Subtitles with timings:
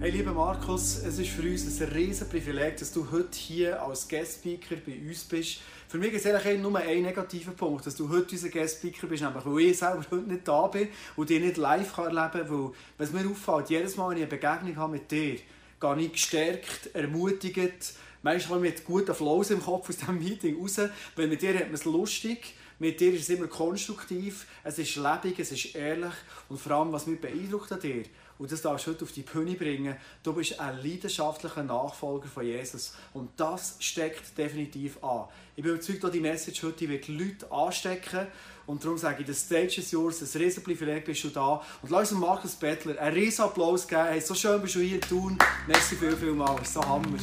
[0.00, 4.08] Hey lieber Markus, es ist für uns ein riesen Privileg, dass du heute hier als
[4.08, 5.60] Guest-Speaker bei uns bist.
[5.88, 9.22] Für mich ist es eigentlich nur ein negativer Punkt, dass du heute unser Guest-Speaker bist,
[9.22, 12.70] nämlich weil ich selber heute nicht da bin und dich nicht live erleben kann, weil,
[12.96, 15.36] was mir auffällt, jedes Mal, wenn ich eine Begegnung habe mit dir,
[15.78, 17.92] gehe ich gestärkt, ermutigt,
[18.22, 20.80] manchmal mit guten Flows im Kopf aus diesem Meeting raus,
[21.14, 24.96] weil mit dir hat man es lustig, mit dir ist es immer konstruktiv, es ist
[24.96, 26.14] lebendig, es ist ehrlich
[26.48, 28.04] und vor allem, was mich beeindruckt an dir,
[28.40, 29.94] und das darfst du heute auf die Bühne bringen.
[30.22, 32.94] Du bist ein leidenschaftlicher Nachfolger von Jesus.
[33.12, 35.26] Und das steckt definitiv an.
[35.56, 38.26] Ich bin überzeugt, dass die Message heute wird Leute anstecken.
[38.64, 41.62] Und darum sage ich, the stage is yours, ein riesen Privileg bist du da.
[41.82, 44.06] Und lass uns Markus Bettler einen riesen Applaus geben.
[44.06, 45.36] Hey, so schön bist du hier tun.
[45.66, 46.58] Merci viel, viel mal.
[46.64, 47.18] So Hammer.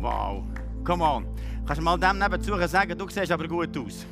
[0.00, 0.49] Wow,
[0.84, 1.26] come on.
[1.66, 4.06] Kannst du mal dem nebenzu sagen, du siehst aber gut aus.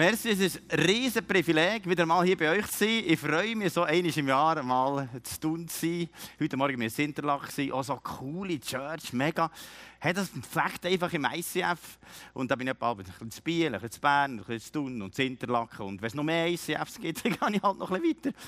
[0.00, 3.04] Merci, es ist ein riesen Privileg, wieder mal hier bei euch zu sein.
[3.06, 6.08] Ich freue mich, so einmal im Jahr mal zu tun zu sein.
[6.40, 9.50] Heute Morgen war ich in Sinterlach, auch so coole Church, mega.
[9.98, 11.98] Hey, das flecht einfach im ICF.
[12.32, 14.72] Und da bin ich ein bisschen zu Biel, ein bisschen zu Bern, ein bisschen zu
[14.72, 15.82] Thun und zu Interlaken.
[15.82, 18.38] Und wenn es noch mehr ICFs gibt, dann gehe ich halt noch ein bisschen weiter.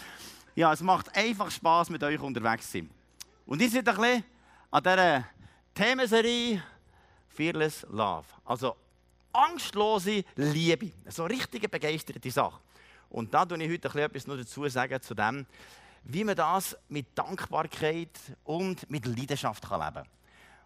[0.55, 2.89] Ja, es macht einfach Spass, mit euch unterwegs zu sein.
[3.45, 4.25] Und ihr seid ein bisschen
[4.70, 5.25] an dieser
[5.75, 6.62] Themenserie
[7.28, 8.25] Fearless Love.
[8.42, 8.75] Also
[9.33, 10.92] angstlose Liebe.
[11.08, 12.61] So richtige begeisterte Sache.
[13.11, 15.47] Und da tue ich heute etwas noch dazu sagen zu dem,
[16.05, 20.06] wie man das mit Dankbarkeit und mit Leidenschaft leben kann.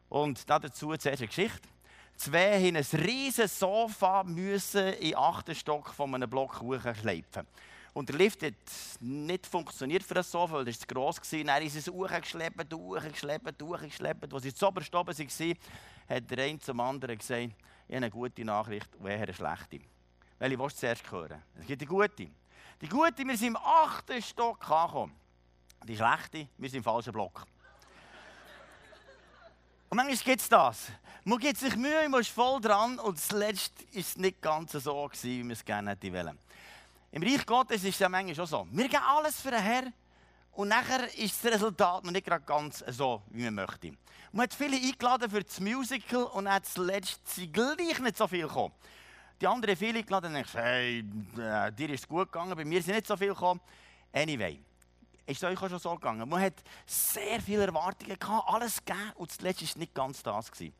[0.08, 1.68] Und dazu zuerst eine Geschichte.
[2.16, 7.46] Zwei haben ein riesiges Sofa müssen in den achten Stock von einem Block hochschleifen.
[7.92, 8.54] Und der Lift hat
[9.00, 11.44] nicht funktioniert für das Sofa, weil es zu gross war.
[11.44, 14.32] Dann ist es hochgeschleppt, hochgeschleppt, hochgeschleppt.
[14.32, 15.56] Als sie zu oben waren,
[16.08, 17.52] hat der eine zum anderen gesagt,
[17.88, 19.80] ich habe eine gute Nachricht und eher eine schlechte.
[20.38, 21.42] Welche willst du zuerst hören?
[21.58, 22.28] Es gibt die gute.
[22.80, 25.14] Die gute, wir sind im achten Stock angekommen.
[25.84, 27.46] Die schlechte, wir sind im falschen Block.
[29.88, 30.88] Und manchmal gibt es das.
[31.24, 35.10] Man gibt sich Mühe, man ist voll dran und zuletzt war es nicht ganz so,
[35.22, 36.38] wie man es gerne hätte wollen.
[37.12, 38.66] Im Reich Gottes ist es ja manchmal schon so.
[38.70, 39.92] Wir geben alles für den Herrn
[40.56, 43.92] und nachher ist das Resultat noch nicht ganz so, wie man möchte.
[44.32, 48.46] Man hat viele eingeladen für das Musical und dann zuletzt sind gleich nicht so viel
[48.46, 48.72] gekommen.
[49.38, 51.04] Die anderen viele eingeladen und ich hey,
[51.38, 53.60] äh, dir ist es gut gegangen, bei mir sind nicht so viel gekommen.
[54.14, 54.58] Anyway,
[55.26, 56.26] ist es euch auch schon so gegangen?
[56.26, 56.54] Man hat
[56.86, 60.50] sehr viele Erwartungen gehabt, alles gegeben und zuletzt war nicht ganz das.
[60.50, 60.74] Gewesen.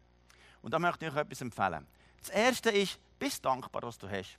[0.63, 1.87] Und da möchte ich euch etwas empfehlen.
[2.21, 4.39] Das erste ist, bist dankbar, was du hast.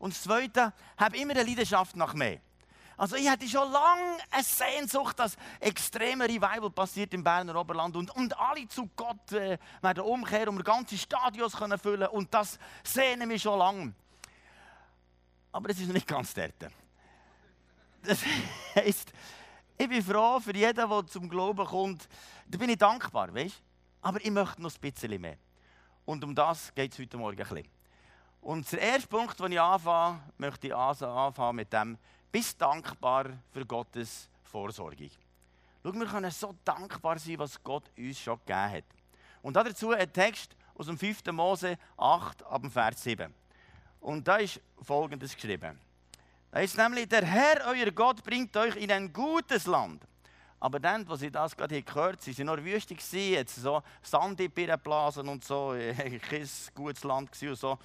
[0.00, 2.40] Und das zweite, hab immer eine Leidenschaft nach mehr.
[2.96, 8.10] Also ich hatte schon lange eine Sehnsucht, dass extreme Revival passiert im Berner Oberland und,
[8.14, 13.26] und alle zu Gott äh, werden umkehren wir ganze Stadions können füllen und das sehne
[13.26, 13.94] mich schon lange.
[15.52, 16.54] Aber es ist nicht ganz dort.
[18.02, 18.18] Das
[18.74, 19.12] heisst,
[19.78, 22.08] ich bin froh für jeden, der zum Glauben kommt.
[22.46, 23.62] Da bin ich dankbar, weißt?
[24.02, 25.36] Aber ich möchte noch ein bisschen mehr.
[26.04, 27.68] Und um das geht es heute Morgen ein bisschen.
[28.40, 31.96] Und der erste Punkt, den ich anfange, möchte ich anfangen mit dem,
[32.32, 35.10] bist dankbar für Gottes Vorsorge.
[35.82, 38.84] Schau, wir können so dankbar sein, was Gott uns schon gegeben hat.
[39.42, 41.26] Und dazu ein Text aus dem 5.
[41.32, 43.32] Mose 8, ab dem Vers 7.
[44.00, 45.78] Und da ist folgendes geschrieben.
[46.50, 50.02] Da ist nämlich, der Herr, euer Gott, bringt euch in ein gutes Land.
[50.60, 54.38] Aber dann, als sie das gerade gehört haben, sie sind nur gewesen, jetzt so Sand
[54.38, 55.74] in Blasen und so,
[56.30, 57.78] kein gutes Land und so.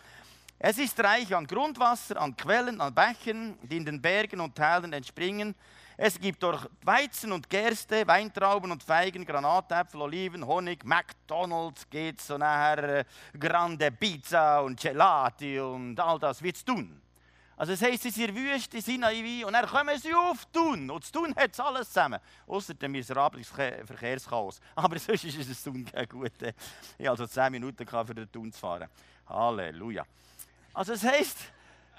[0.60, 4.92] Es ist reich an Grundwasser, an Quellen, an Bächen, die in den Bergen und Tälern
[4.92, 5.54] entspringen.
[5.98, 12.40] Es gibt dort Weizen und Gerste, Weintrauben und Feigen, Granatäpfel, Oliven, Honig, McDonalds geht so
[12.40, 13.06] nachher, äh,
[13.40, 17.02] Grande Pizza und Gelati und all das wird's tun.
[17.56, 20.90] Also es heisst, in der Wüste, Sinai und dann kommen sie auf Tun.
[20.90, 22.20] Und das Tun hat es alles zusammen.
[22.48, 24.60] Außer dem miserables Verkehrschaos.
[24.76, 26.32] Aber sonst ist es Tun gut.
[26.42, 28.88] Ich hatte also 10 Minuten für den Tun zu fahren.
[29.28, 30.06] Halleluja.
[30.78, 31.40] Also es heisst,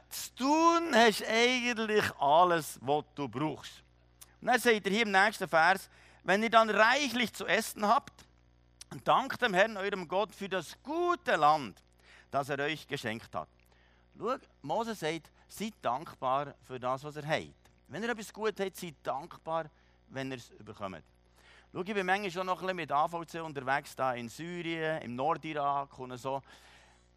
[0.09, 3.83] zu tun hast eigentlich alles, was du brauchst.
[4.41, 5.91] Und dann sagt er hier im nächsten Vers,
[6.23, 8.13] wenn ihr dann reichlich zu essen habt,
[9.03, 11.83] dankt dem Herrn, eurem Gott, für das gute Land,
[12.31, 13.49] das er euch geschenkt hat.
[14.17, 17.73] Schau, Mose sagt, seid dankbar für das, was ihr habt.
[17.89, 19.65] Wenn ihr etwas gut habt, seid dankbar,
[20.11, 21.03] wenn ihr es bekommt.
[21.73, 25.17] Schau, ich bin manchmal schon noch ein bisschen mit AVC unterwegs, da in Syrien, im
[25.17, 26.41] Nordirak und so.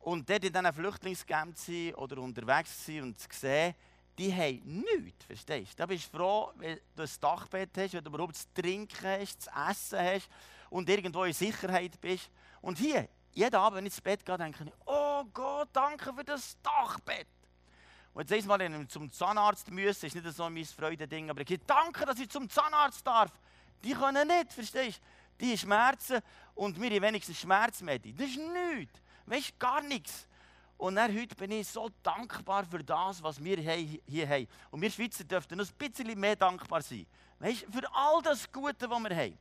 [0.01, 3.75] Und dort in diesen Flüchtlingscamps oder unterwegs sein und sehen,
[4.17, 5.77] die haben nichts, verstehst du?
[5.77, 9.43] Da bist du froh, wenn du ein Dachbett hast, wenn du überhaupt zu trinken hast,
[9.43, 10.29] zu essen hast
[10.69, 12.29] und irgendwo in Sicherheit bist.
[12.61, 16.23] Und hier, jeden Abend, wenn ich ins Bett gehe, denke ich, oh Gott, danke für
[16.23, 17.27] das Dachbett.
[18.13, 21.49] Und jetzt Mal, wenn ich zum Zahnarzt muss, ist nicht so mein Freudending, aber ich
[21.49, 23.31] sage, danke, dass ich zum Zahnarzt darf.
[23.83, 25.45] Die können nicht, verstehst du?
[25.45, 26.21] Die Schmerzen
[26.53, 28.13] und wir haben wenigstens Schmerzmedi.
[28.13, 29.01] Das ist nichts.
[29.25, 30.27] Weißt gar nichts.
[30.77, 34.47] Und dann, heute bin ich so dankbar für das, was wir hier haben.
[34.71, 37.05] Und wir Schweizer dürften noch ein bisschen mehr dankbar sein.
[37.39, 39.37] Weißt du, für all das Gute, was wir haben.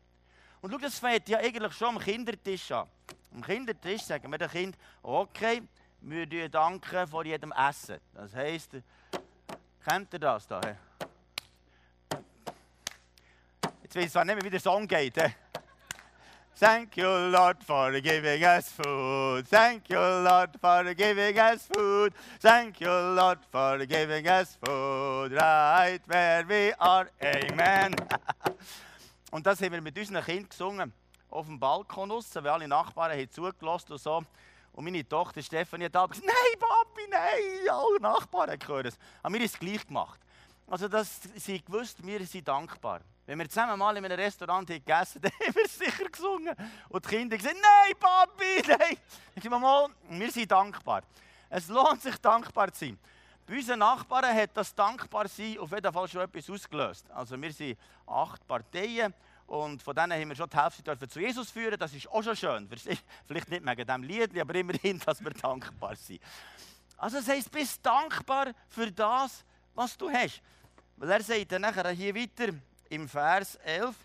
[0.61, 2.87] Und schau, das fängt ja eigentlich schon am Kindertisch an.
[3.33, 5.63] Am Kindertisch sagen wir den Kind, okay,
[6.03, 7.99] wir danken vor jedem Essen.
[8.13, 8.73] Das heisst,
[9.83, 10.61] kennt ihr das da?
[13.83, 15.17] Jetzt weiß ich zwar nicht mehr, wie der Song geht.
[16.61, 19.49] Thank you, Lord, for giving us food.
[19.49, 22.13] Thank you, Lord, for giving us food.
[22.39, 25.33] Thank you, Lord, for giving us food.
[25.33, 27.09] Right where we are.
[27.23, 27.97] Amen.
[29.31, 30.93] und das haben wir mit unseren Kindern gesungen.
[31.31, 34.23] Auf dem Balkon raus, weil alle Nachbarn haben zugelassen und so.
[34.75, 38.99] Und meine Tochter Stefanie hat gesagt, nein, Papi, nein, alle Nachbarn hören es.
[39.23, 40.21] Aber wir haben es gleich gemacht.
[40.67, 43.01] Also, dass sie gewusst, wir sind dankbar.
[43.27, 46.55] Wenn wir zusammen mal in einem Restaurant gegessen haben, haben wir sicher gesungen.
[46.89, 48.97] Und die Kinder haben gesagt, nein, Papi, nein.
[49.35, 51.03] Ich sage mal, wir sind dankbar.
[51.49, 52.99] Es lohnt sich, dankbar zu sein.
[53.47, 57.11] Bei unseren Nachbarn hat das Dankbarsein auf jeden Fall schon etwas ausgelöst.
[57.11, 57.77] Also wir sind
[58.07, 59.13] acht Parteien
[59.49, 61.77] und von denen haben wir schon die Hälfte zu Jesus führen.
[61.77, 62.69] Das ist auch schon schön.
[63.27, 66.21] Vielleicht nicht wegen diesem Lied, aber immerhin, dass wir dankbar sind.
[66.97, 69.45] Also das heisst, bist dankbar für das,
[69.75, 70.41] was du hast.
[70.97, 72.53] Weil er sagt dann nachher hier weiter
[72.91, 73.97] im Vers 11,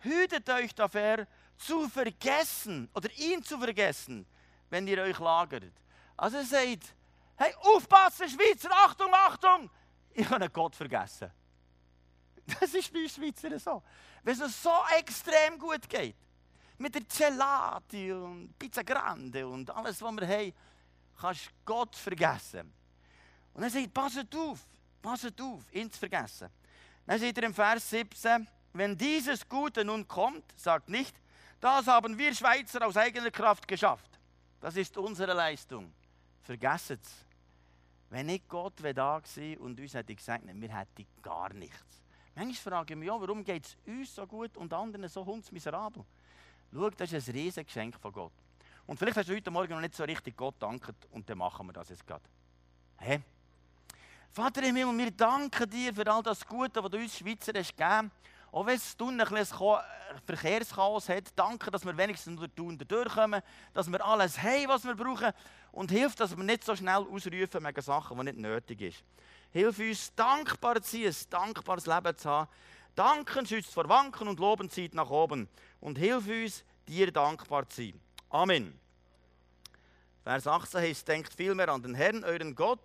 [0.00, 4.26] hütet euch dafür zu vergessen oder ihn zu vergessen,
[4.70, 5.72] wenn ihr euch lagert.
[6.16, 6.94] Also er sagt,
[7.36, 9.70] hey, aufpassen Schweizer, Achtung, Achtung,
[10.12, 11.30] ich habe Gott vergessen.
[12.60, 13.82] Das ist bei uns Schweizer so.
[14.24, 16.16] Wenn es so extrem gut geht,
[16.78, 20.52] mit der Gelati und Pizza Grande und alles, was wir haben,
[21.20, 22.72] kannst du Gott vergessen.
[23.54, 24.60] Und er sagt, passet auf,
[25.00, 26.48] passet auf, ihn zu vergessen.
[27.06, 31.14] Dann steht er im Vers 17, wenn dieses Gute nun kommt, sagt nicht,
[31.60, 34.18] das haben wir Schweizer aus eigener Kraft geschafft.
[34.60, 35.92] Das ist unsere Leistung.
[36.42, 37.26] Vergesst es.
[38.10, 42.02] Wenn nicht Gott wäre da gewesen und uns hätte gesagt, wir hätten gar nichts.
[42.34, 46.04] Manchmal frage ich mich, ja, warum geht es uns so gut und anderen so hundsmiserabel?
[46.72, 48.32] Schau, das ist ein Riesengeschenk von Gott.
[48.86, 51.66] Und vielleicht hast du heute Morgen noch nicht so richtig Gott dankt und dann machen
[51.66, 52.24] wir das jetzt gerade.
[52.98, 53.20] Hä?
[54.34, 57.76] Vater im Himmel, wir danken dir für all das Gute, was du uns Schweizer hast
[57.76, 58.10] gegeben.
[58.50, 59.78] Auch wenn es ein bisschen
[60.24, 63.42] Verkehrschaos hat, danke, dass wir wenigstens durch Tun durchkommen,
[63.74, 65.32] dass wir alles haben, was wir brauchen
[65.70, 69.04] und hilf, dass wir nicht so schnell ausrufen wegen Sachen, die nicht nötig sind.
[69.50, 72.48] Hilf uns, dankbar zu sein, ein dankbares Leben zu haben.
[72.94, 75.46] Danken schützt vor Wanken und Loben zieht nach oben.
[75.78, 78.00] Und hilf uns, dir dankbar zu sein.
[78.30, 78.80] Amen.
[80.24, 82.80] Vers 18 heißt, denkt vielmehr an den Herrn, euren Gott,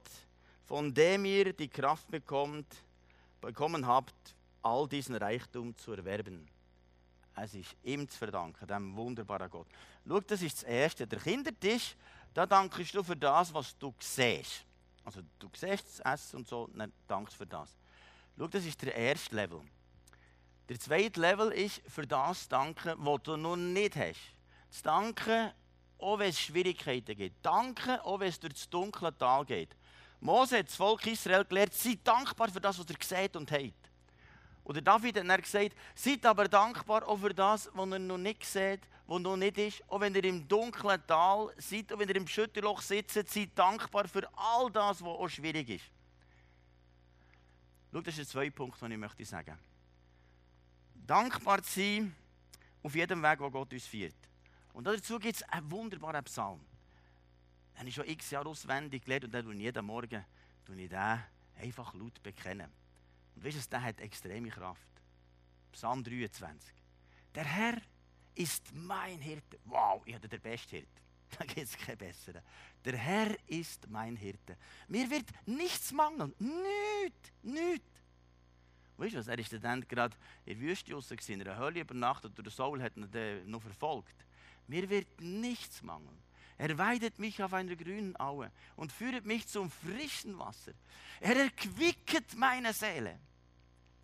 [0.67, 2.67] von dem ihr die Kraft bekommt,
[3.39, 4.13] bekommen habt,
[4.61, 6.47] all diesen Reichtum zu erwerben.
[7.35, 9.67] Es ist ihm zu verdanken, dem wunderbaren Gott.
[10.07, 11.07] Schau, das ist das Erste.
[11.07, 11.95] Der Kindertisch,
[12.33, 14.65] da dankst du für das, was du siehst.
[15.05, 17.69] Also du siehst das Essen und so, dann dankst für das.
[18.37, 19.61] Schau, das ist der erste Level.
[20.67, 24.19] Der zweite Level ist für das Danken, was du noch nicht hast.
[24.69, 25.51] Das Danken,
[25.97, 27.45] auch wenn es Schwierigkeiten gibt.
[27.45, 29.75] Danken, auch wenn es durch das dunkle Tal geht.
[30.19, 33.91] Mose hat das Volk Israel gelehrt, seid dankbar für das, was ihr seht und habt.
[34.63, 38.43] Oder David hat dann gesagt, seid aber dankbar auch für das, was ihr noch nicht
[38.43, 39.83] seht, was noch nicht ist.
[39.87, 44.07] Auch wenn ihr im dunklen Tal seid, auch wenn ihr im Schütterloch sitzt, seid dankbar
[44.07, 45.85] für all das, was auch schwierig ist.
[47.93, 49.57] Schau, das ist der zweite Punkt, den ich möchte sagen.
[50.93, 52.15] Dankbar zu sein
[52.83, 54.15] auf jedem Weg, wo Gott uns führt.
[54.73, 56.59] Und dazu gibt es einen wunderbaren Psalm
[57.77, 60.25] habe ich schon x Jahre auswendig gelernt und dann jeden Morgen
[60.65, 61.23] tue ich den
[61.59, 62.71] einfach laut bekennen.
[63.35, 64.87] Und weißt du, der hat extreme Kraft.
[65.71, 66.73] Psalm 23.
[67.35, 67.77] Der Herr
[68.33, 69.59] ist mein Hirte.
[69.65, 70.87] Wow, ich hatte den besten Hirte.
[71.37, 72.41] Da gibt es keinen besseren.
[72.85, 74.57] Der Herr ist mein Hirte.
[74.87, 76.33] Mir wird nichts mangeln.
[76.39, 78.01] Nichts, nichts.
[78.95, 79.27] Weißt du was?
[79.27, 80.15] Er war dann gerade
[80.45, 84.15] in der Wüste raus, in einer Hölle übernachtet und der Saul hat ihn noch verfolgt.
[84.67, 86.17] Mir wird nichts mangeln.
[86.57, 90.73] Er weidet mich auf einer grünen Aue und führet mich zum frischen Wasser.
[91.19, 93.19] Er erquicket meine Seele.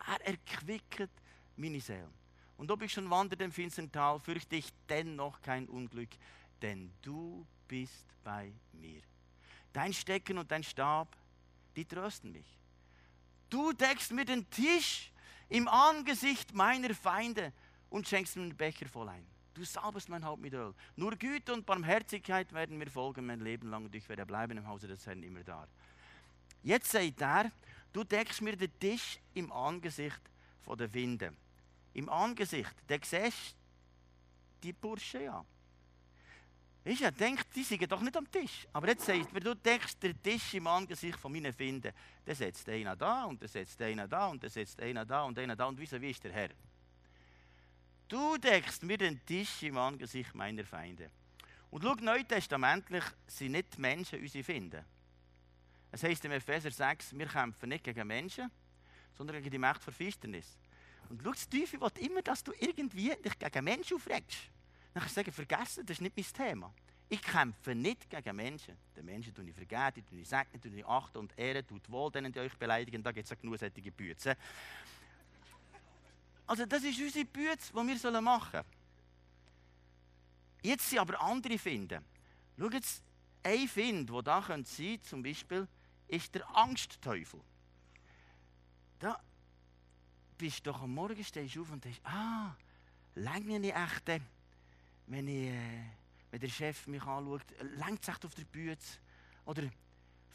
[0.07, 1.09] Er erquicket
[1.55, 2.11] meine Seele.
[2.57, 6.11] Und ob ich schon wandere im finstern Tal, fürchte ich dennoch kein Unglück,
[6.61, 9.01] denn du bist bei mir.
[9.71, 11.17] Dein Stecken und dein Stab,
[11.75, 12.59] die trösten mich.
[13.49, 15.11] du deckst mir den Tisch
[15.49, 17.53] im Angesicht meiner Feinde
[17.89, 19.25] und schenkst mir einen Becher voll ein.
[19.53, 20.73] Du salbest mein Haupt mit Öl.
[20.95, 24.67] Nur Güte und Barmherzigkeit werden mir folgen mein Leben lang und ich werde bleiben im
[24.67, 25.67] Hause des Herrn immer da.
[26.63, 27.51] Jetzt sagt er,
[27.91, 30.21] du deckst mir den Tisch im Angesicht
[30.61, 31.33] von der Winde.
[31.93, 33.55] Im Angesicht, da siehst
[34.63, 35.45] die Bursche ja.
[36.85, 38.67] Weißt du, denkt, die sind doch nicht am Tisch.
[38.73, 41.93] Aber jetzt sagt er, du deckst den Tisch im Angesicht von meinen Finden.
[42.25, 45.37] Dann setzt einer da und dann setzt einer da und dann setzt einer da und
[45.39, 46.49] einer da und wieso wie ist der Herr?
[48.13, 51.09] Du deckst mir den Tisch im Angesicht meiner Feinde.
[51.71, 54.85] Und schau, neutestamentlich sind nicht die Menschen unsere Finden.
[55.91, 58.51] Es heißt im Epheser 6, wir kämpfen nicht gegen Menschen,
[59.17, 60.59] sondern gegen die Macht der Finsternis.
[61.09, 64.41] Und schau, das Teufel will immer, dass du irgendwie dich gegen Menschen aufregst.
[64.93, 66.71] Dann kannst du sagen, vergessen, das ist nicht mein Thema.
[67.09, 68.77] Ich kämpfe nicht gegen Menschen.
[68.95, 72.11] Den Menschen tue ich vergeben, tue ich segnen, tue ich achten und ehren, tut wohl
[72.11, 73.01] denen, die euch beleidigen.
[73.01, 74.37] Da gibt es ja genug solche Bücher.
[76.45, 78.65] Also das ist unsere Bütze, die wir machen sollen.
[80.61, 82.03] Jetzt sind aber andere Finden.
[82.57, 83.03] Schau jetzt,
[83.43, 85.67] ein Find, der da sein könnte, zum Beispiel,
[86.07, 87.41] ist der Angstteufel.
[88.99, 89.19] Da
[90.37, 92.55] bist du doch am Morgen stehst auf und denkst, ah,
[93.15, 94.21] länge ich echt,
[95.07, 95.83] wenn, ich, äh,
[96.31, 97.45] wenn der Chef mich anschaut,
[97.75, 98.77] längt es echt auf der Bühne?
[99.45, 99.63] Oder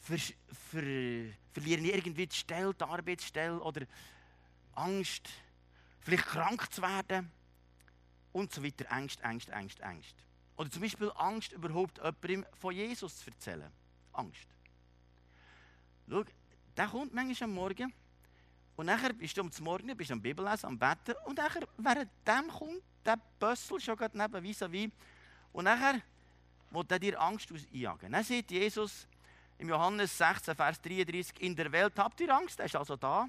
[0.01, 0.83] ver, ver,
[1.53, 3.59] verliere ich irgendwie die Stelle, die Arbeitsstelle?
[3.61, 3.87] Oder
[4.75, 5.29] Angst,
[6.01, 7.31] vielleicht krank zu werden?
[8.33, 8.91] Und so weiter.
[8.93, 10.15] Angst, Angst, Angst, Angst.
[10.57, 13.71] Oder zum Beispiel Angst, überhaupt jemandem von Jesus zu erzählen.
[14.13, 14.49] Angst.
[16.11, 16.25] Schau,
[16.77, 17.95] der kommt manchmal am Morgen
[18.77, 22.49] und nachher bist du am Morgen, bist am Bibellesen, am Betten und nachher, während dem
[22.49, 24.91] kommt der Bössel schon gerade neben vis à
[25.53, 26.01] und nachher
[26.71, 28.13] will er dir Angst einjagen.
[28.13, 29.07] Dann sagt Jesus
[29.59, 33.29] im Johannes 16, Vers 33, in der Welt habt ihr Angst, er ist also da.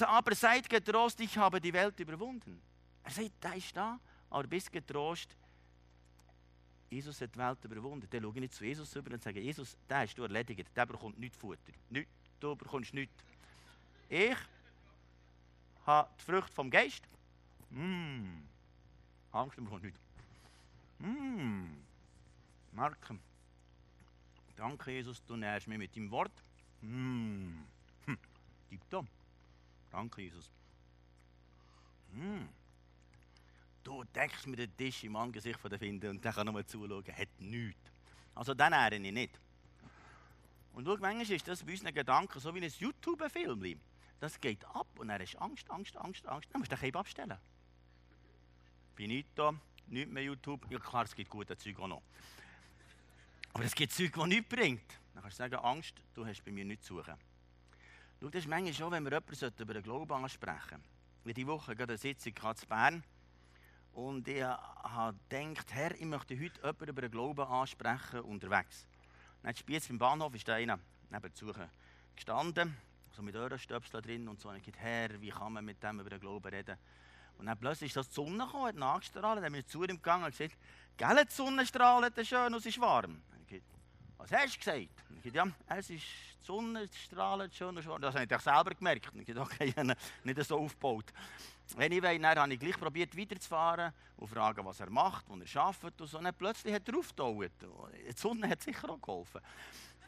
[0.00, 2.60] Aber seid getrost, ich habe die Welt überwunden.
[3.04, 5.36] Er sagt, der ist da, aber bist getrost,
[6.90, 8.06] Jesus hat die Welt überwunden.
[8.10, 10.86] Dann schaue ich nicht zu Jesus über und sage, Jesus, der hast du erledigt, der
[10.86, 11.72] bekommt nichts Futter.
[11.90, 12.08] Nicht,
[12.40, 13.14] du bekommst nichts.
[14.08, 14.36] Ich
[15.86, 17.02] habe die Frucht vom Geist.
[17.70, 18.40] Mm.
[19.32, 20.00] Angst bekommt nichts.
[20.98, 21.66] Mm.
[22.72, 23.20] Merken.
[24.56, 26.32] Danke, Jesus, du nährst mich mit deinem Wort.
[26.80, 27.58] Mm.
[28.06, 28.18] Hm.
[28.70, 29.06] Tipptopp.
[29.90, 30.50] Danke, Jesus.
[32.12, 32.46] Mm.
[33.82, 37.04] Du deckst mir den Tisch im Angesicht von der Finde und der kann nur zuschauen.
[37.06, 37.90] Hat nichts.
[38.34, 39.40] Also den nähre ich nicht.
[40.74, 43.80] Und schau, manchmal ist das bei unseren Gedanken so wie ein YouTube-Film.
[44.20, 46.48] Das geht ab und er ist Angst, Angst, Angst, Angst.
[46.52, 47.38] Dann musst du den eben abstellen.
[49.34, 49.54] Da,
[49.86, 50.66] nicht mehr YouTube.
[50.70, 52.02] Ja klar, es gibt gute Zeug auch noch.
[53.52, 55.00] Aber es gibt Zeug, die nichts bringt.
[55.14, 57.14] Dann kannst du sagen, Angst, du hast bei mir nichts zu suchen.
[58.20, 60.82] Schau, das ist manchmal schon, wenn wir jemanden über den Glauben ansprechen
[61.22, 61.34] sollten.
[61.34, 63.04] Diese Woche gerade eine Sitzung in Bern.
[63.92, 68.86] Und ich habe gedacht, Herr, ich möchte heute jemanden über den Glauben ansprechen unterwegs.
[69.42, 70.78] Dann Spiez beim Bahnhof ist da einer
[71.10, 71.52] nebenzu
[72.14, 72.76] gestanden
[73.18, 74.48] so mit Öhrenstöpseln drin und so.
[74.48, 76.76] Und ich dachte, Herr, wie kann man mit dem über den Glauben reden?
[77.36, 79.96] Und dann plötzlich ist das die Sonne gekommen, hat nachgestrahlt, dann bin ich zu ihm
[79.96, 80.56] gegangen und gesagt,
[80.96, 83.20] gell, die Sonne strahlt schön und es ist warm.
[84.18, 84.88] Was hast du gesagt?
[85.24, 86.02] Ich dachte, ja, es ist,
[86.40, 88.02] die Sonne strahlt schön und warm.
[88.02, 89.12] Das habe ich selber gemerkt.
[89.12, 91.06] Und ich dachte, okay, ich nicht so aufgebaut.
[91.76, 96.00] Anyway, dann habe ich gleich probiert weiterzufahren und fragen, was er macht, was er schafft
[96.00, 96.18] und so.
[96.18, 97.50] Und plötzlich hat er aufgetaucht.
[97.60, 99.40] Die Sonne hat sicher auch geholfen.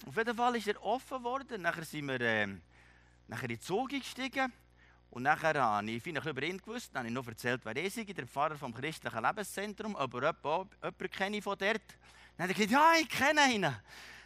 [0.07, 1.63] Auf jeden Fall ist er offen geworden.
[1.63, 2.21] Nachher sind wir...
[2.21, 2.49] Äh,
[3.31, 4.53] Nachher in den Zug gestiegen
[5.11, 6.91] und nachher habe ich viel über ihn gewusst.
[6.93, 11.37] Dann habe ich noch erzählt, wer ist der Pfarrer vom christlichen Lebenszentrum, aber jemanden kenne
[11.37, 11.81] ich von dort.
[12.41, 13.77] Dann habe ich gesagt, ja, ich kenne ihn.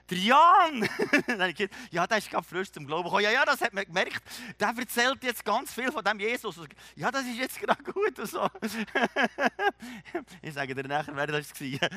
[0.08, 0.88] Der Jan!
[1.26, 3.24] dann ich gesagt, ja, der ist gerade frisch zum Glauben gekommen.
[3.24, 4.22] Ja, ja, das hat man gemerkt.
[4.60, 6.60] Der erzählt jetzt ganz viel von dem Jesus.
[6.94, 8.48] Ja, das ist jetzt gerade gut und so.
[10.42, 11.90] ich sage dir nachher, wer das war.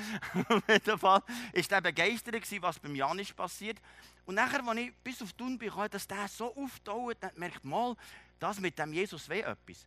[0.58, 1.22] Auf jeden Fall war
[1.70, 3.78] der begeistert, was beim Jan ist passiert.
[4.26, 7.96] Und nachher, als ich bis auf Tun bin, dass der so auftaucht, dann merkt mal,
[8.40, 9.86] das mit dem Jesus weh etwas.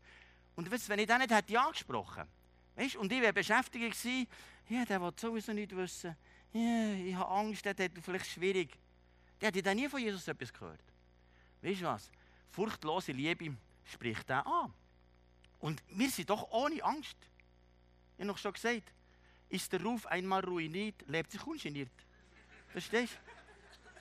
[0.55, 2.29] Und weißt, wenn ich den nicht hätte angesprochen
[2.77, 3.97] weißt, und ich wäre beschäftigt
[4.69, 6.17] ja, der will sowieso nicht wissen,
[6.53, 8.77] ja, ich habe Angst, der hat vielleicht schwierig.
[9.41, 10.81] Der hat nie von Jesus etwas gehört.
[11.63, 12.11] Weißt du was?
[12.51, 14.73] Furchtlose Liebe spricht er an.
[15.61, 17.17] Und wir sind doch ohne Angst.
[18.15, 18.93] Ich habe noch schon gesagt,
[19.49, 21.91] ist der Ruf einmal ruiniert, lebt sich ungeniert.
[22.69, 23.31] Verstehst du?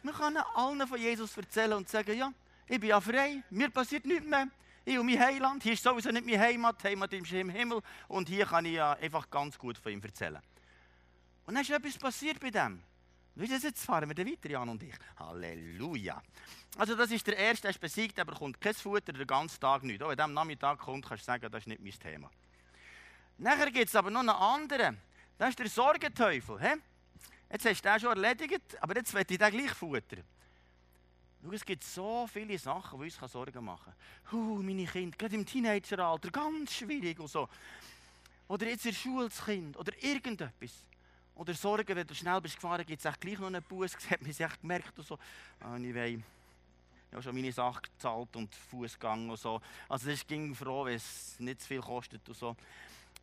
[0.04, 2.32] Man kann allen von Jesus erzählen und sagen, ja,
[2.68, 4.48] ich bin ja frei, mir passiert nichts mehr.
[4.90, 8.28] Ich und mein Heiland, hier ist sowieso nicht meine Heimat, Heimat ist im Himmel und
[8.28, 10.40] hier kann ich ja einfach ganz gut von ihm erzählen.
[11.46, 12.82] Und dann ist etwas passiert bei dem.
[13.36, 14.96] Jetzt fahren wir dann weiter, Jan und ich.
[15.20, 16.20] Halleluja.
[16.76, 19.84] Also das ist der Erste, der ist besiegt, aber kommt kein Futter den ganzen Tag
[19.84, 20.02] nicht.
[20.02, 22.32] Auch wenn am Nachmittag kommt, kannst du sagen, das ist nicht mein Thema.
[23.38, 24.98] Nachher gibt es aber noch einen anderen.
[25.38, 26.60] Das ist der Sorgenteufel.
[26.60, 26.82] He?
[27.52, 30.24] Jetzt hast du den schon erledigt, aber jetzt will ich den gleich futtern.
[31.42, 33.94] Schau, es gibt so viele Sachen, die uns Sorgen machen
[34.30, 34.42] können.
[34.42, 37.48] Uh, meine Kinder, gerade im Teenageralter, ganz schwierig und so.
[38.48, 40.74] Oder jetzt ihr Schulskind oder irgendetwas.
[41.36, 43.92] Oder Sorgen, wenn du schnell bist gefahren, gibt es gleich noch einen Bus.
[43.96, 45.18] Das hat man sich echt gemerkt und so.
[45.62, 49.62] Ah, ich habe schon meine Sachen gezahlt und Fußgang und so.
[49.88, 52.56] Also das ging froh, wenn es nicht zu viel kostet und so.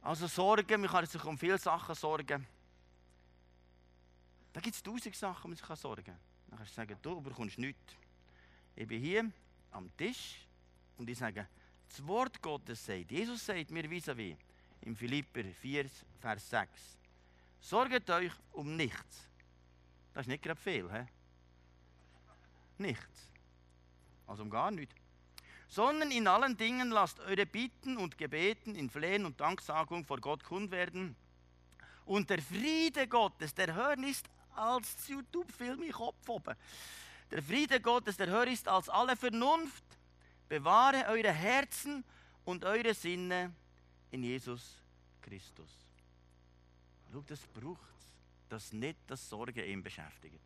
[0.02, 2.46] Also Sorgen, man kann sich um viele Sachen sorgen.
[4.52, 6.18] Da gibt es tausend Sachen, die man sich sorgen kann.
[6.48, 7.94] Dann kannst du sagen, du bekommst nichts.
[8.76, 9.32] Ich bin hier
[9.70, 10.46] am Tisch
[10.98, 11.48] und ich sage,
[11.88, 14.36] das Wort Gottes sagt, Jesus sagt mir vis-à-vis,
[14.82, 15.86] im Philipper 4,
[16.20, 16.98] Vers 6,
[17.58, 19.28] sorget euch um nichts.
[20.12, 21.06] Das ist nicht gerade viel, he?
[22.78, 23.30] Nichts.
[24.26, 24.94] Also um gar nichts.
[25.68, 30.44] Sondern in allen Dingen lasst eure Bitten und Gebeten in Flehen und Danksagung vor Gott
[30.44, 31.16] kund werden.
[32.04, 36.54] Und der Friede Gottes, der hören ist als YouTube-Film im Kopf oben.
[37.30, 39.84] Der Friede Gottes, der höher ist als alle Vernunft,
[40.48, 42.04] bewahre eure Herzen
[42.44, 43.52] und eure Sinne
[44.10, 44.76] in Jesus
[45.22, 45.70] Christus.
[47.12, 48.12] Schau, das braucht es,
[48.48, 50.40] dass nicht das Sorgen ihn beschäftigt.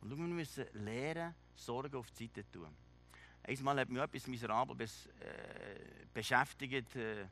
[0.00, 2.76] Und schau, wir müssen lernen, Sorgen auf die Seite zu tun.
[3.46, 7.26] Einmal hat mich etwas miserabel bes, äh, beschäftigt äh,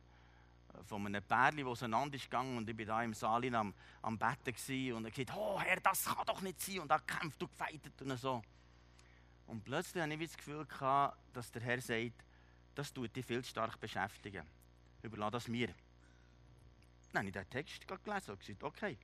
[0.87, 4.19] von einem Pärchen, das auseinander ist gegangen und ich war da im Saal am, am
[4.19, 7.51] Betten und er gesagt, oh Herr, das kann doch nicht sein und er kämpft und
[7.51, 8.43] gefeitet und so.
[9.47, 10.67] Und plötzlich hatte ich das Gefühl,
[11.33, 12.25] dass der Herr sagt,
[12.75, 14.47] das tut dich viel stark beschäftigen.
[15.03, 15.69] Überlass das mir.
[17.13, 18.97] Dann habe ich den Text gelesen und gesagt, okay,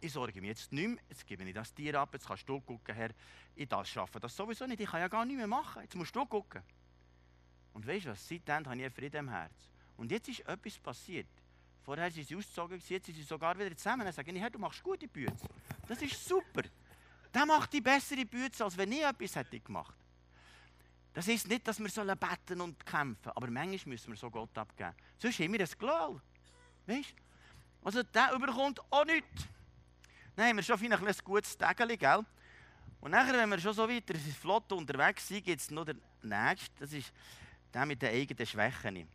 [0.00, 2.60] ich sorge mich jetzt nicht mehr, jetzt gebe ich das dir ab, jetzt kannst du
[2.60, 3.10] gucken, Herr,
[3.54, 6.14] ich das schaffe das sowieso nicht, ich kann ja gar nicht mehr machen, jetzt musst
[6.14, 6.62] du gucken.
[7.74, 9.52] Und weißt du was, seitdem habe ich einen Frieden im Herz.
[9.96, 11.26] Und jetzt ist etwas passiert.
[11.82, 14.04] Vorher sind sie ausgezogen, jetzt sind sie sogar wieder zusammen.
[14.04, 15.32] Dann sagen, Herr, du machst gute Bücher.
[15.86, 16.62] Das ist super.
[17.32, 19.94] Der macht die bessere Bücher, als wenn ich etwas hätte gemacht.
[21.12, 24.94] Das ist nicht, dass wir beten und kämpfen aber manchmal müssen wir so Gott abgeben.
[25.18, 26.20] Sonst haben wir ein Glow.
[26.86, 27.14] Weißt
[27.82, 29.46] Also der überkommt auch nichts.
[30.36, 32.24] Dann haben wir schon ein gutes Tägeli, gell?
[33.00, 36.74] Und nachher, wenn wir schon so weiter flott unterwegs sind, gibt es noch den nächsten.
[36.78, 37.12] Das ist
[37.72, 39.08] der mit den eigenen Schwächen.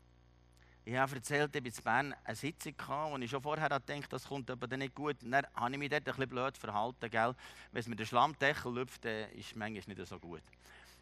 [0.88, 2.76] Ich habe erzählt, ich in Bern eine Sitzung
[3.10, 5.16] wo ich schon vorher dachte, das kommt aber nicht gut.
[5.22, 7.10] Dann habe ich mich dort ein bisschen blöd verhalten.
[7.10, 7.34] Gell?
[7.72, 10.44] Wenn es mir den Schlammdeckel läuft, ist es manchmal nicht so gut.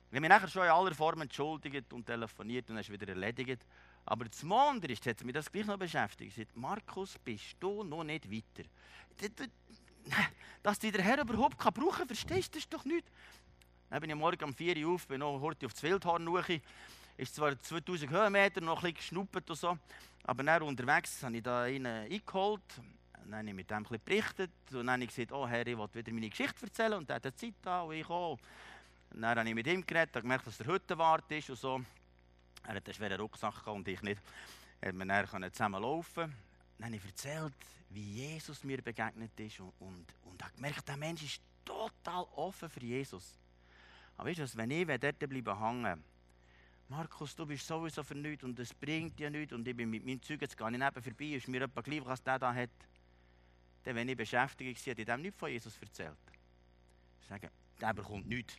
[0.10, 3.65] Ich habe mich nachher schon in aller Form entschuldigt und telefoniert und ist wieder erledigt.
[4.06, 6.30] Aber zum anderen hat mich das gleich noch beschäftigt.
[6.30, 8.69] Ich sagte, Markus, bist du noch nicht weiter?
[10.63, 13.06] Dass dich der Herr überhaupt kann brauchen kann, verstehst du das doch nicht.
[13.89, 16.24] Dann bin ich morgen um 4 Uhr auf, bin noch heute auf das Wildhorn
[17.17, 19.78] ist zwar 2000 Höhenmeter, noch ein bisschen geschnuppert und so,
[20.23, 22.62] aber dann unterwegs habe ich da einen eingeholt,
[23.26, 25.65] dann habe ich mit dem ein bisschen berichtet und dann habe ich gesagt, oh Herr,
[25.65, 28.39] ich will wieder meine Geschichte erzählen und er hat Zeit da und ich auch.
[29.12, 31.82] Und dann habe ich mit ihm geredet, habe gemerkt, dass der Hüttenwart ist und so.
[32.63, 34.21] Er hat einen schweren Rucksack und ich nicht.
[34.82, 36.34] Wir dann zusammen laufen.
[36.78, 37.54] Dann habe ich erzählt,
[37.89, 42.69] wie Jesus mir begegnet ist und, und, und habe gemerkt, der Mensch ist total offen
[42.69, 43.38] für Jesus.
[44.17, 46.04] Aber weißt du, wenn ich dort bleiben hängen
[46.95, 50.06] Markus, du bist sowieso für nichts und es bringt ja nichts und ich bin mit
[50.06, 52.69] meinen Zeugen jetzt gar nicht neben vorbei, ist mir etwa gleich, was der da hat.
[53.84, 56.15] Dann, wenn ich beschäftigt war, hat ich dem nichts von Jesus erzählt.
[57.19, 57.49] Ich sage,
[57.82, 58.58] der bekommt nichts.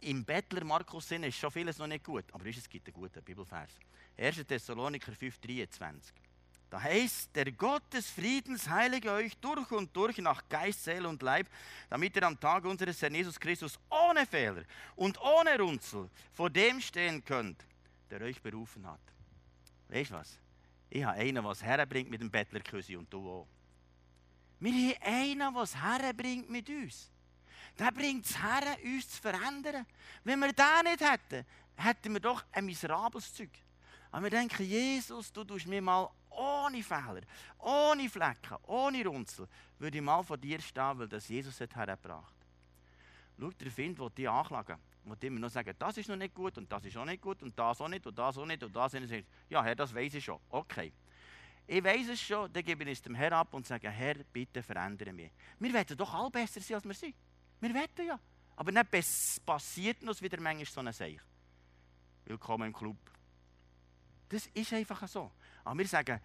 [0.00, 3.22] Im Bettler Markus Sinn ist schon vieles noch nicht gut, aber es gibt einen guten
[3.22, 3.70] Bibelvers.
[4.16, 4.44] 1.
[4.44, 6.12] Thessaloniker 5,23.
[6.68, 11.22] Da heißt, der Gott des Friedens heilige euch durch und durch nach Geist, Seele und
[11.22, 11.46] Leib,
[11.88, 14.64] damit ihr am Tag unseres Herrn Jesus Christus ohne Fehler
[14.96, 17.64] und ohne Runzel vor dem stehen könnt,
[18.10, 19.00] der euch berufen hat.
[19.88, 20.38] Weißt du was?
[20.90, 23.48] Ich habe einen, was herbringt mit dem Bettlerküssi und du auch.
[24.58, 27.10] Wir haben einen, was herbringt mit uns.
[27.78, 29.86] Der bringt es her, uns zu verändern.
[30.24, 31.44] Wenn wir den nicht hätten,
[31.76, 33.50] hätten wir doch ein miserables Zeug.
[34.16, 37.20] Aber wir denken, Jesus, du tust mir mal ohne Fehler,
[37.58, 39.46] ohne Flecken, ohne Runzel,
[39.78, 42.34] würde ich mal vor dir stehen, weil das Jesus hat hergebracht.
[43.38, 44.78] Schau, der Find will dich anklagen.
[45.04, 47.42] Will immer noch sagen, das ist noch nicht gut und das ist auch nicht gut
[47.42, 49.26] und das auch nicht und das auch nicht und das auch nicht.
[49.50, 50.40] Ja, Herr, das weiß ich schon.
[50.48, 50.94] Okay.
[51.66, 54.62] Ich weiß es schon, dann gebe ich es dem Herr ab und sage, Herr, bitte
[54.62, 55.30] verändere mich.
[55.58, 57.14] Wir wollen doch alle besser sein, als wir sind.
[57.60, 58.18] Wir wollen ja.
[58.56, 58.88] Aber dann
[59.44, 61.20] passiert uns wieder manchmal so eine Sache.
[62.24, 62.96] Willkommen im Club.
[64.28, 65.30] Das ist einfach so.
[65.64, 66.20] Aber wir sagen,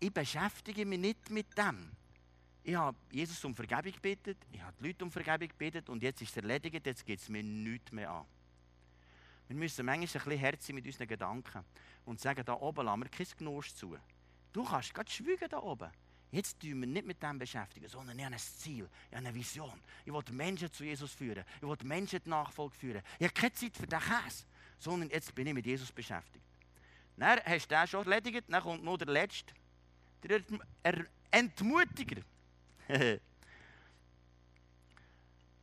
[0.00, 1.90] ich beschäftige mich nicht mit dem.
[2.64, 6.20] ich habe Jesus um Vergebung gebeten, ich habe die Leute um Vergebung gebeten und jetzt
[6.20, 8.26] ist es erledigt, jetzt geht es mir nichts mehr an.
[9.46, 11.64] Wir müssen manchmal ein bisschen sein mit unseren Gedanken
[12.04, 13.96] und sagen, da oben lassen wir kein Genuss zu.
[14.52, 15.90] Du kannst gerade schweigen da oben.
[16.30, 19.34] Jetzt tun wir nicht mit dem beschäftigen, sondern ich habe ein Ziel, ich habe eine
[19.34, 19.80] Vision.
[20.04, 23.02] Ich will Menschen zu Jesus führen, ich will Menschen die Nachfolge führen.
[23.18, 24.44] Ich habe keine Zeit für den Käse,
[24.78, 26.44] sondern jetzt bin ich mit Jesus beschäftigt.
[27.18, 29.52] Dann hast du den schon erledigt, dann kommt noch der Letzte,
[30.22, 30.40] der
[31.30, 32.22] Entmutiger.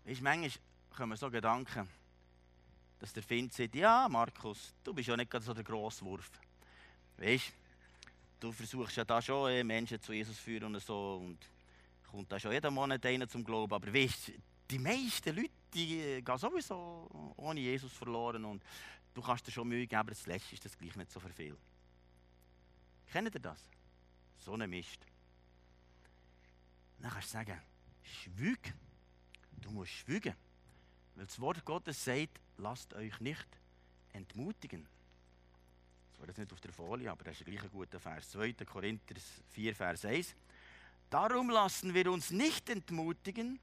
[0.06, 0.52] weißt manchmal
[0.96, 1.88] kommen so Gedanken,
[3.00, 6.30] dass der Find sagt, ja Markus, du bist ja nicht gerade so der Grosswurf.
[7.18, 7.54] Weißt
[8.40, 11.38] du, versuchst ja da schon äh, Menschen zu Jesus zu führen und so und
[12.12, 13.74] kommt da schon jeden Monat einer zum Glauben.
[13.74, 14.34] Aber weißt
[14.70, 18.62] die meisten Leute, die äh, gehen sowieso ohne Jesus verloren und
[19.16, 21.58] du kannst dir schon Mühe geben, aber das Letzte ist das gleich nicht so viel.
[23.12, 23.60] Kennt ihr das?
[24.38, 25.00] So ein Mist.
[27.00, 27.60] Dann kannst du sagen,
[28.04, 28.74] schwüg.
[29.62, 30.36] Du musst schwügen.
[31.16, 33.48] Weil das Wort Gottes sagt, lasst euch nicht
[34.14, 34.86] entmutigen.
[36.12, 38.30] Das war jetzt nicht auf der Folie, aber das ist gleich ein guter Vers.
[38.32, 38.54] 2.
[38.66, 39.16] Korinther
[39.50, 40.36] 4, Vers 1.
[41.10, 43.60] Darum lassen wir uns nicht entmutigen,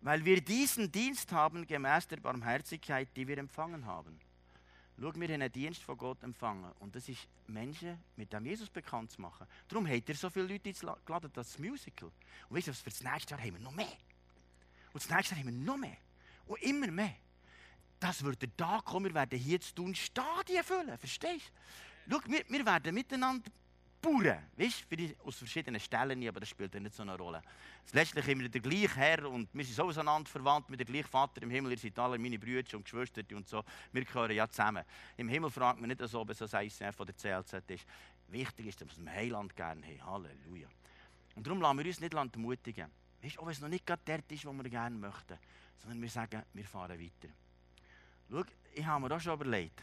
[0.00, 4.18] weil wir diesen Dienst haben gemäß der Barmherzigkeit, die wir empfangen haben.
[5.00, 6.70] Schau, wir haben einen Dienst von Gott empfangen.
[6.78, 9.46] Und das ist, Menschen mit dem Jesus bekannt zu machen.
[9.66, 12.10] Darum hat er so viele Leute geladen, das Musical.
[12.48, 13.96] Und weißt du, für das nächste Jahr haben wir noch mehr.
[14.92, 15.96] Und das nächste Jahr haben wir noch mehr.
[16.46, 17.14] Und immer mehr.
[17.98, 20.98] Das wird der Tag kommen, wir werden hier zu tun Stadien füllen.
[20.98, 21.50] Verstehst
[22.06, 22.12] du?
[22.12, 23.50] Schau, wir, wir werden miteinander
[24.00, 27.42] Bauern, weißt du, aus verschiedenen Stellen, aber das spielt ja nicht so eine Rolle.
[27.92, 31.08] Letztlich haben wir den gleichen Herr und wir sind sowieso einander verwandt mit dem gleichen
[31.08, 31.72] Vater im Himmel.
[31.72, 33.62] Ihr seid alle meine Brüder und Geschwister und so.
[33.92, 34.84] Wir gehören ja zusammen.
[35.16, 37.86] Im Himmel fragt man nicht ob es ein ICF oder CLZ ist.
[38.28, 40.06] Wichtig ist, dass wir ein Heiland gerne haben.
[40.06, 40.68] Halleluja.
[41.34, 42.90] Und darum lassen wir uns nicht entmutigen.
[43.22, 45.36] Weißt du, wenn es noch nicht gerade dort ist, wo wir gerne möchten,
[45.78, 47.32] sondern wir sagen, wir fahren weiter.
[48.30, 49.82] Schau, ich habe mir auch schon überlegt,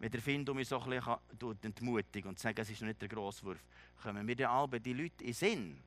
[0.00, 3.08] wenn der Find mich so ein bisschen entmutigt und sagt, es ist noch nicht der
[3.08, 3.58] Grosswurf,
[4.02, 5.78] kommen mir dann alle die Leute in Sinn,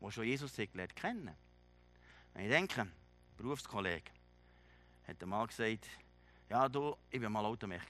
[0.00, 1.30] die schon Jesus gelernt kennen.
[2.32, 2.92] Wenn ich denke, ein
[3.36, 4.12] Berufskollege
[5.08, 5.88] hat einmal gesagt,
[6.48, 7.82] ja du, ich war mal Automech.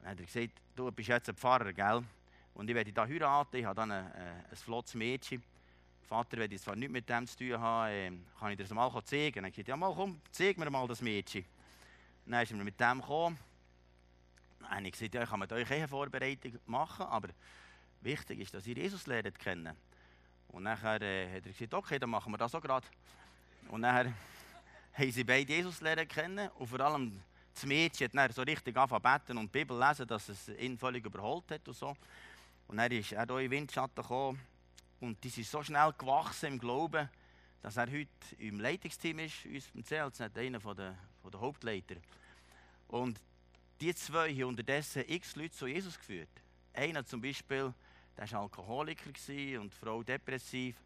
[0.00, 2.02] Dann hat er gesagt, du bist jetzt ein Pfarrer, gell?
[2.52, 5.42] Und ich werde da heiraten, ich habe dann ein, ein, ein flottes Mädchen.
[6.02, 8.74] Vater, wenn ich zwar nichts mit dem zu tun habe, äh, kann ich dir das
[8.74, 9.36] mal zeigen.
[9.36, 11.46] Dann habe ich gesagt, ja mal komm, zeig mir mal das Mädchen.
[12.26, 13.38] Dann ist er mit dem gekommen
[14.68, 17.28] habe ich gesagt, ja, ich kann mit euch eine Vorbereitung machen, aber
[18.00, 19.76] wichtig ist, dass ihr Jesus lernt kennen.
[20.48, 22.86] Und nachher äh, hat er gesagt, okay, dann machen wir das auch gerade.
[23.68, 24.12] Und nachher
[24.92, 27.20] haben sie beide Jesus lernen kennen und vor allem
[27.54, 31.04] das Mädchen hat dann so richtig angefangen und die Bibel lesen, dass es ihn völlig
[31.04, 31.94] überholt hat und so.
[32.68, 34.40] Und dann ist er hier in Windschatten gekommen
[35.00, 37.08] und die sind so schnell gewachsen im Glauben,
[37.60, 40.96] dass er heute im Leitungsteam ist, uns im CLZ, einer der,
[41.32, 41.96] der Hauptleiter.
[42.88, 43.20] Und
[43.82, 46.28] die zwei haben unterdessen x Leute zu Jesus geführt.
[46.72, 47.74] Einer zum Beispiel,
[48.16, 49.08] der war Alkoholiker
[49.60, 50.76] und die Frau depressiv.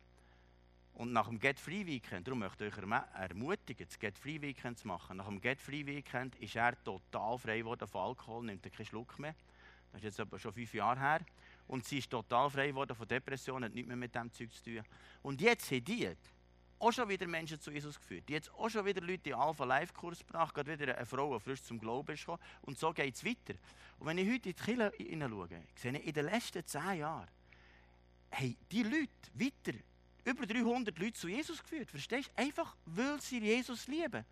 [0.94, 4.78] Und nach dem Get Free Weekend, darum möchte ich euch ermutigen, das Get Free Weekend
[4.78, 5.18] zu machen.
[5.18, 9.18] Nach dem Get Free Weekend ist er total frei geworden von Alkohol, nimmt keinen Schluck
[9.18, 9.34] mehr.
[9.92, 11.20] Das ist jetzt aber schon fünf Jahre her.
[11.68, 14.64] Und sie ist total frei geworden von Depressionen, hat nichts mehr mit dem Zeug zu
[14.64, 14.82] tun.
[15.22, 16.16] Und jetzt haben die
[16.78, 18.24] auch schon wieder Menschen zu Jesus geführt.
[18.28, 21.36] Die jetzt auch schon wieder Leute in Alpha Life Kurs gebracht, gerade wieder eine Frau,
[21.36, 22.26] die frisch zum Glauben ist.
[22.62, 23.58] Und so geht es weiter.
[23.98, 27.28] Und wenn ich heute in die Kirche hineinschaue, sehe ich in den letzten zehn Jahren,
[28.32, 29.78] haben die Leute weiter
[30.24, 31.90] über 300 Leute zu Jesus geführt.
[31.90, 32.42] Verstehst du?
[32.42, 34.24] Einfach, weil sie Jesus lieben.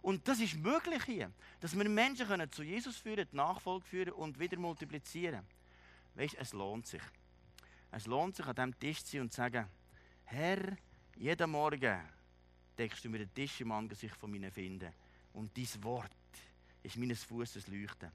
[0.00, 4.12] Und das ist möglich hier, dass wir Menschen können zu Jesus führen, die Nachfolge führen
[4.14, 5.44] und wieder multiplizieren.
[6.14, 7.02] Weißt du, es lohnt sich.
[7.90, 9.68] Es lohnt sich, an diesem Tisch zu sein und zu sagen,
[10.24, 10.76] Herr,
[11.16, 12.00] jeden Morgen
[12.76, 14.92] deckst du mir den Tisch im Angesicht von meinen Finden.
[15.34, 16.10] Und dein Wort
[16.82, 18.10] ist meines Fußes Leuchten.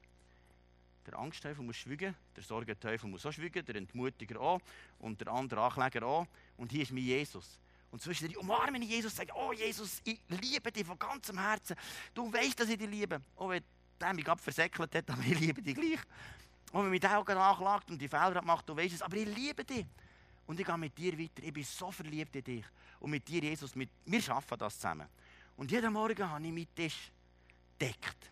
[1.06, 4.60] Der Angstteufel muss schweigen, der Sorgenteufel muss auch schweigen, der Entmutiger auch
[4.98, 6.26] und der andere Ankläger auch.
[6.56, 7.58] Und hier ist mein Jesus.
[7.90, 11.76] Und zwischendurch umarme ich Jesus und sage, oh Jesus, ich liebe dich von ganzem Herzen.
[12.12, 13.22] Du weißt, dass ich dich liebe.
[13.36, 13.62] Auch wenn
[13.98, 16.00] der mich gerade versäckelt hat, aber ich liebe dich gleich.
[16.72, 19.34] Und wenn mich der auch anklagt und die Fehler macht, du weißt es, aber ich
[19.34, 19.86] liebe dich.
[20.48, 21.42] Und ich gehe mit dir weiter.
[21.42, 22.64] Ich bin so verliebt in dich.
[23.00, 25.06] Und mit dir, Jesus, mit, wir schaffen das zusammen.
[25.58, 27.12] Und jeden Morgen habe ich meinen Tisch
[27.78, 28.30] deckt.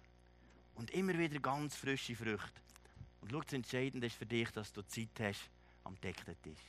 [0.76, 2.62] Und immer wieder ganz frische Früchte.
[3.20, 5.50] Und schau, das Entscheidende ist für dich, dass du Zeit hast
[5.84, 6.62] am deckten Tisch.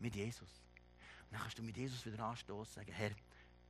[0.00, 0.40] Mit Jesus.
[0.40, 3.12] Und dann kannst du mit Jesus wieder anstoßen und sagen, Herr,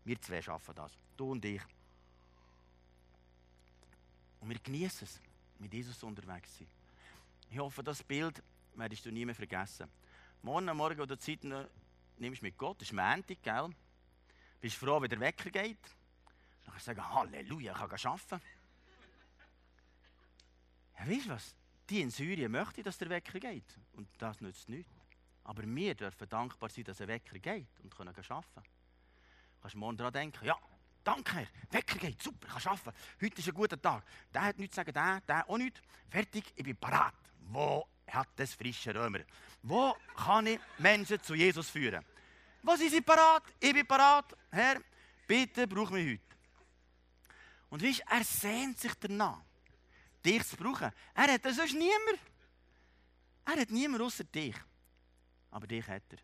[0.07, 0.97] wir zwei schaffen das.
[1.19, 1.63] Du und ich.
[4.41, 5.21] Und wir genießen es,
[5.59, 6.69] mit Jesus unterwegs zu sein.
[7.51, 8.43] Ich hoffe, das Bild
[8.75, 9.87] werdest du nie mehr vergessen.
[10.45, 11.39] Morgen Morgen, du Zeit
[12.19, 13.71] nimmst mit Gott, das ist Montag, gell?
[14.61, 15.79] Bist froh, wenn der Wecker geht.
[16.65, 18.47] Dann kannst du sagen, Halleluja, ich kann arbeiten.
[20.99, 21.55] Ja, weißt du was?
[21.89, 23.65] Die in Syrien möchten, dass der Wecker geht.
[23.95, 24.93] Und das nützt nichts.
[25.45, 28.45] Aber wir dürfen dankbar sein, dass ein Wecker geht und können arbeiten.
[28.55, 30.59] Du kannst morgen daran denken, ja,
[31.03, 32.99] danke Herr, Wecker geht, super, ich kann arbeiten.
[33.19, 34.05] Heute ist ein guter Tag.
[34.35, 35.81] Der hat nichts zu sagen, der, der auch nichts.
[36.11, 37.15] Fertig, ich bin parat.
[37.47, 39.21] Wo hat das frische Römer?
[39.63, 42.05] Wo kann ich Menschen zu Jesus führen?
[42.63, 43.43] Wo sind sie parat?
[43.61, 44.37] Ich bin parat.
[44.51, 44.81] Herr,
[45.27, 46.35] bitte brauch mich heute.
[47.71, 49.41] Und weißt, er sehnt sich danach
[50.25, 50.91] dich zu brauchen.
[51.15, 52.21] Er hat sonst niemand.
[53.45, 54.57] Er hat niemand außer dich.
[55.51, 56.19] Aber dich hat er.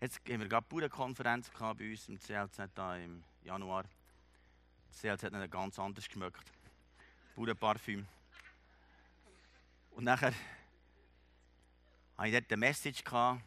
[0.00, 3.84] Jetzt haben wir gerade eine Bauernkonferenz bei uns im CLZ da im Januar.
[4.88, 6.44] Das CLZ hat nicht ganz anders geschmeckt.
[7.34, 8.06] Bauernparfüm.
[9.98, 10.32] Und nachher
[12.16, 13.42] hatte ich dort eine Message, gehabt,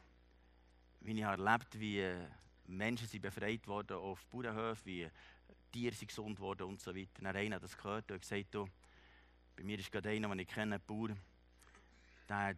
[0.99, 2.27] wie ich erlebt wie äh,
[2.67, 5.09] Menschen sind befreit wurden auf Bauernhöfen, wie
[5.71, 7.21] Tiere sind gesund wurden und so weiter.
[7.21, 10.75] dann einer hat das gehört und gesagt, bei mir ist gerade einer, den ich kenne,
[10.75, 11.15] ein Bauer,
[12.27, 12.57] der hat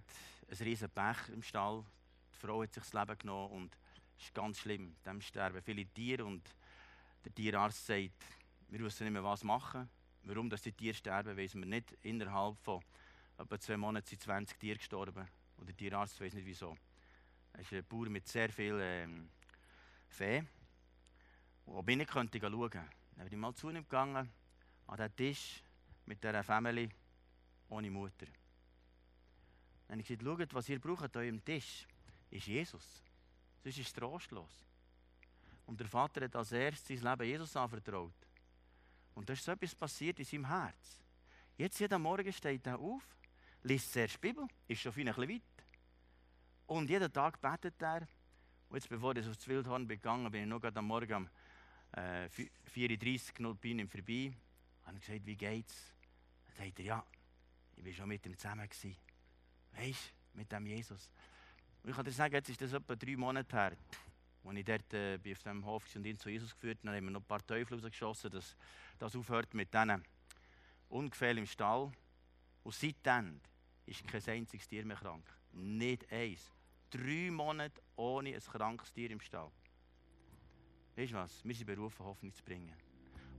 [0.50, 1.86] ein riesen Pech im Stall.
[2.34, 3.78] Die Frau hat sich das Leben genommen und
[4.18, 4.96] es ist ganz schlimm.
[5.06, 6.42] Dem sterben viele Tiere und
[7.24, 8.26] der Tierarzt sagt,
[8.70, 9.88] wir wissen nicht mehr, was machen.
[10.24, 11.96] Warum dass die Tiere sterben, wissen wir nicht.
[12.02, 12.82] Innerhalb von
[13.38, 16.78] etwa zwei Monaten sind 20 Tiere gestorben und der Tierarzt weiß nicht wieso.
[17.54, 19.30] Er ist ein Bauer mit sehr viel ähm,
[20.08, 20.44] Fee.
[21.66, 22.72] Ob ich nicht könnte schauen.
[22.72, 24.30] Dann bin ich mal zu ihm gegangen,
[24.88, 25.64] an den Tisch,
[26.06, 26.90] mit dieser Family
[27.70, 28.26] ohne Mutter.
[29.88, 31.88] Dann habe ich gesagt, schaut, was ihr braucht an eurem Tisch,
[32.30, 33.04] ist Jesus.
[33.64, 34.66] Sonst ist es trostlos.
[35.66, 38.14] Und der Vater hat als erstes sein Leben Jesus anvertraut.
[39.14, 41.00] Und da ist so etwas passiert in seinem Herz.
[41.56, 43.04] Jetzt jeden Morgen steht er auf,
[43.64, 45.42] liest zuerst die Bibel, ist schon ein bisschen weit.
[46.68, 48.08] Und jeden Tag betet er.
[48.70, 51.30] Und jetzt, bevor ich aufs Wildhorn begangen bin ich noch am Morgen um
[51.92, 52.28] äh,
[52.74, 54.34] 4.30 Uhr bin ich vorbei.
[54.86, 55.94] Habe gesagt, wie geht's?
[56.48, 57.06] Dann sagt er, ja,
[57.76, 58.68] ich war schon mit ihm zusammen.
[58.68, 58.96] Gewesen.
[59.74, 61.10] Weißt du, mit dem Jesus.
[61.84, 63.78] Und ich kann dir sagen, jetzt ist das etwa drei Monate her,
[64.44, 66.88] als ich dort äh, bin auf dem Hof und ihn zu Jesus geführt habe.
[66.88, 68.56] Dann haben wir noch ein paar Teufel rausgeschossen, dass
[69.00, 70.04] das aufhört mit diesen
[70.90, 71.92] Ungefähr im Stall.
[72.64, 73.42] Und seitdem
[73.86, 75.26] ist kein einziges Tier mehr krank.
[75.52, 76.52] Nicht eins.
[76.90, 79.52] Drei Monate ohne ein krankes Tier im Stall.
[80.96, 81.44] Weißt du was?
[81.44, 82.74] Wir sind berufen, Hoffnung zu bringen.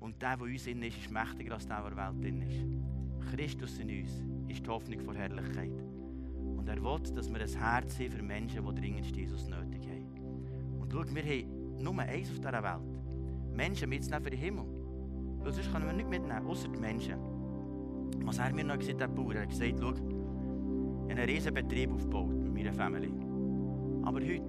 [0.00, 2.42] Und der, der uns in ist, ist mächtiger als der, der in der Welt drin
[2.42, 3.30] ist.
[3.30, 4.10] Christus in uns
[4.50, 5.70] ist die Hoffnung vor Herrlichkeit.
[5.70, 10.80] Und er will, dass wir ein Herz haben für Menschen, die dringend Jesus nötig haben.
[10.80, 13.54] Und schau, wir haben nur eins auf dieser Welt.
[13.54, 14.64] Menschen mitzunehmen für den Himmel.
[15.44, 17.18] Weil sonst können wir nicht mitnehmen, außer die Menschen.
[18.24, 19.92] Was er mir noch gesagt der Bauer, er hat gesagt, schau,
[21.08, 23.12] einen riesen Betrieb aufgebaut mit meiner Familie.
[24.02, 24.42] Aber heute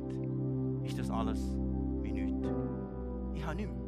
[0.83, 1.55] ist das alles
[2.01, 2.47] wie nichts.
[3.33, 3.85] Ich habe nichts mehr.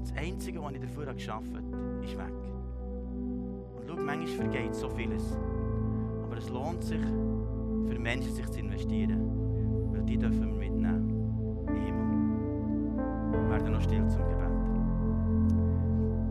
[0.00, 2.32] Das Einzige, was ich dafür geschafft habe, ist weg.
[3.76, 5.36] Und schau, manchmal vergeht so vieles.
[6.22, 9.30] Aber es lohnt sich, für Menschen sich zu investieren.
[9.92, 11.64] Weil die dürfen wir mitnehmen.
[11.68, 13.32] Im Himmel.
[13.32, 14.44] Wir werden noch still zum Gebet.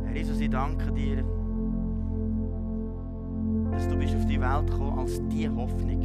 [0.05, 1.23] Herr Jesus, ich danke dir,
[4.43, 6.01] Welt gekommen als die Hoffnung.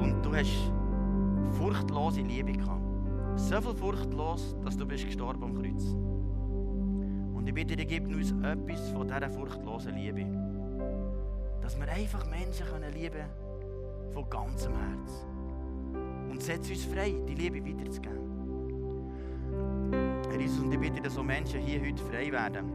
[0.00, 0.70] Und du hast
[1.58, 2.86] furchtlose Liebe gehabt
[3.36, 5.84] so viel furchtlos, dass du bist gestorben am Kreuz.
[7.34, 10.26] Und ich bitte dich, gib uns etwas von dieser furchtlosen Liebe.
[11.60, 13.26] Dass wir einfach Menschen können lieben
[14.12, 15.26] von ganzem Herz.
[16.30, 18.26] Und setz uns frei, die Liebe weiterzugeben.
[20.30, 22.72] Herr Jesus, und ich bitte, dass so Menschen hier heute frei werden.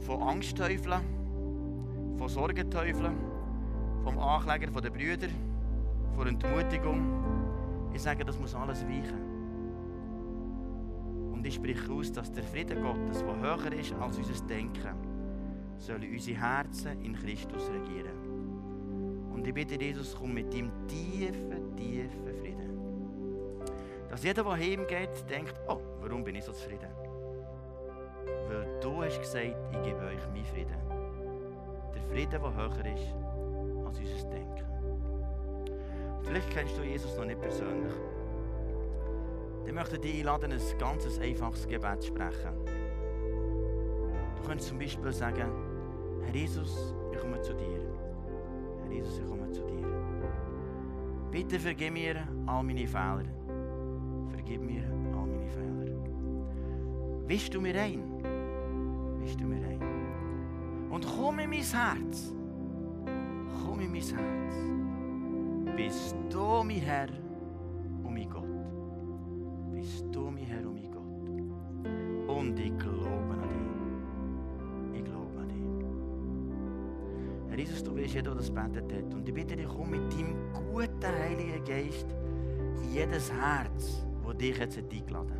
[0.00, 1.00] Von Angstteufeln,
[2.18, 3.16] von Sorgenteufeln,
[4.02, 5.28] vom Ankläger der Brüder,
[6.14, 7.24] von Entmutigung,
[7.92, 9.36] ich sage, das muss alles weichen.
[11.32, 14.94] Und ich spreche aus, dass der Frieden Gottes, der höher ist als unser Denken,
[15.78, 19.30] soll unsere Herzen in Christus regieren.
[19.32, 22.70] Und ich bitte Jesus, komm mit ihm tiefen, tiefen Frieden.
[24.08, 26.88] Dass jeder, der heimgeht, denkt, oh, warum bin ich so zufrieden?
[28.48, 30.85] Weil du hast gesagt, ich gebe euch meinen Frieden.
[32.08, 33.14] Frieden, der höher ist
[33.86, 34.64] als unser Denken.
[36.22, 37.92] Vielleicht kennst du Jesus noch nicht persönlich.
[39.64, 42.52] Dann möchte ich dich einladen, ein ganz einfaches Gebet zu sprechen.
[44.36, 45.50] Du könntest zum Beispiel sagen,
[46.22, 47.80] Herr Jesus, ich komme zu dir.
[48.82, 49.86] Herr Jesus, ich komme zu dir.
[51.30, 52.16] Bitte vergib mir
[52.46, 53.24] all meine Fehler.
[54.28, 55.96] Vergib mir all meine Fehler.
[57.26, 58.22] Wischst du mir ein?
[59.20, 59.95] Wischst du mir ein?
[60.90, 62.32] Und komm in mein Herz.
[63.64, 64.54] Komm in mein Herz.
[65.76, 67.08] bist du mein Herr
[68.02, 68.44] und mein Gott.
[69.72, 71.02] Bist du mein Herr und mein Gott.
[72.36, 73.48] Und ich glaube an
[74.92, 75.00] dich.
[75.00, 75.56] Ich glaube an dich.
[77.50, 79.14] Herr Jesus, du weißt, jeder, der das betet hat.
[79.14, 82.06] Und ich bitte dich, komm mit deinem guten Heiligen Geist
[82.82, 85.36] in jedes Herz, das dich jetzt eingeladen hat.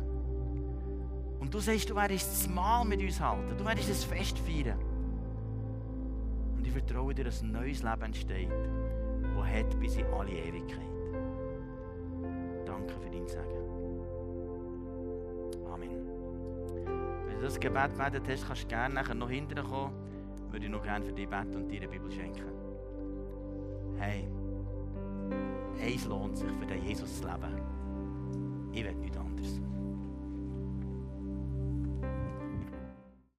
[1.39, 3.57] Und du sagst, du werdest das Mal mit uns halten.
[3.57, 4.77] Du werdest das Fest feiern.
[6.77, 10.79] Und ich vertraue dir, dass ein neues Leben entsteht, das hat bis in alle Ewigkeit.
[12.67, 14.01] Danke für dein Segen.
[15.73, 16.05] Amen.
[17.25, 19.91] Wenn du das Gebet betet hast, kannst du gerne nachher noch hinterher kommen.
[20.51, 22.45] Würde ich noch gerne für dich beten und dir eine Bibel schenken.
[23.97, 24.27] Hey,
[25.81, 28.71] eins lohnt sich, für den Jesus zu leben.
[28.71, 29.26] Ich werde nicht anders.